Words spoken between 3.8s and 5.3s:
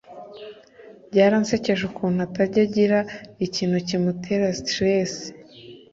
kimutera sitrese